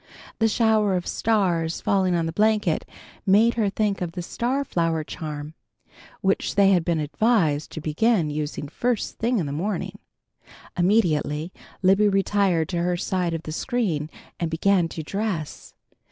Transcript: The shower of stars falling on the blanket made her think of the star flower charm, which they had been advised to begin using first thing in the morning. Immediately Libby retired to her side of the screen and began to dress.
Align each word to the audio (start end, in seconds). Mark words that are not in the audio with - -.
The 0.39 0.47
shower 0.47 0.95
of 0.95 1.05
stars 1.05 1.79
falling 1.79 2.15
on 2.15 2.25
the 2.25 2.31
blanket 2.31 2.89
made 3.23 3.53
her 3.53 3.69
think 3.69 4.01
of 4.01 4.13
the 4.13 4.23
star 4.23 4.65
flower 4.65 5.03
charm, 5.03 5.53
which 6.21 6.55
they 6.55 6.71
had 6.71 6.83
been 6.83 6.99
advised 6.99 7.71
to 7.73 7.81
begin 7.81 8.31
using 8.31 8.67
first 8.67 9.19
thing 9.19 9.37
in 9.37 9.45
the 9.45 9.51
morning. 9.51 9.99
Immediately 10.75 11.53
Libby 11.83 12.07
retired 12.07 12.67
to 12.69 12.77
her 12.81 12.97
side 12.97 13.35
of 13.35 13.43
the 13.43 13.51
screen 13.51 14.09
and 14.39 14.49
began 14.49 14.87
to 14.87 15.03
dress. 15.03 15.75